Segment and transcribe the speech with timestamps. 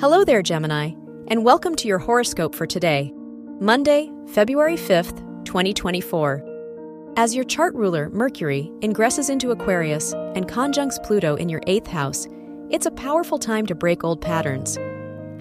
[0.00, 0.92] Hello there, Gemini,
[1.26, 3.12] and welcome to your horoscope for today,
[3.58, 7.12] Monday, February 5th, 2024.
[7.16, 12.28] As your chart ruler, Mercury, ingresses into Aquarius and conjuncts Pluto in your eighth house,
[12.70, 14.78] it's a powerful time to break old patterns.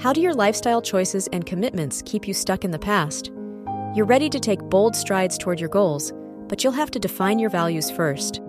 [0.02, 3.28] How do your lifestyle choices and commitments keep you stuck in the past?
[3.94, 6.14] You're ready to take bold strides toward your goals,
[6.48, 8.42] but you'll have to define your values first.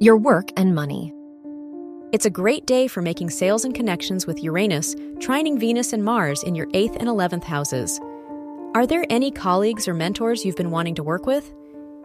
[0.00, 1.14] Your work and money.
[2.10, 6.42] It's a great day for making sales and connections with Uranus, trining Venus and Mars
[6.42, 8.00] in your 8th and 11th houses.
[8.74, 11.52] Are there any colleagues or mentors you've been wanting to work with?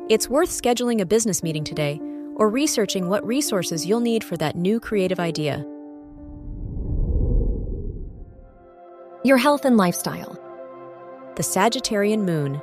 [0.09, 2.02] It's worth scheduling a business meeting today
[2.36, 5.66] or researching what resources you'll need for that new creative idea.
[9.23, 10.33] Your health and lifestyle.
[11.38, 12.61] The Sagittarian Moon.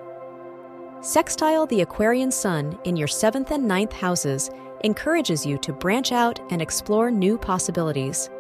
[1.01, 4.51] Sextile the Aquarian Sun in your 7th and ninth houses
[4.85, 8.31] encourages you to branch out and explore new possibilities.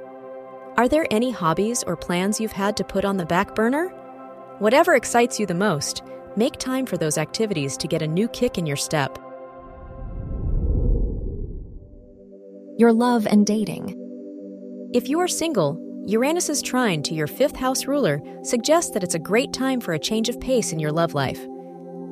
[0.76, 3.88] Are there any hobbies or plans you've had to put on the back burner?
[4.58, 6.02] Whatever excites you the most,
[6.36, 9.18] make time for those activities to get a new kick in your step.
[12.78, 13.96] Your love and dating.
[14.94, 19.18] If you are single, Uranus's trine to your fifth house ruler suggests that it's a
[19.18, 21.40] great time for a change of pace in your love life.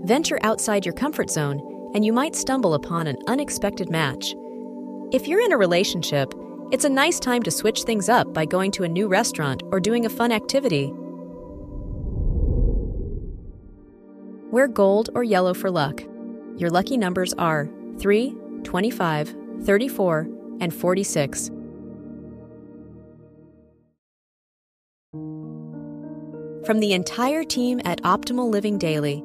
[0.04, 1.60] Venture outside your comfort zone
[1.94, 4.34] and you might stumble upon an unexpected match.
[5.12, 6.34] If you're in a relationship,
[6.70, 9.80] it's a nice time to switch things up by going to a new restaurant or
[9.80, 10.92] doing a fun activity.
[14.50, 16.02] Wear gold or yellow for luck.
[16.56, 18.34] Your lucky numbers are 3,
[18.64, 20.28] 25, 34,
[20.60, 21.50] and 46.
[26.66, 29.24] From the entire team at Optimal Living Daily,